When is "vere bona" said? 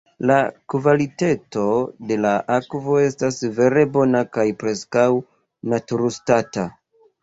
3.61-4.25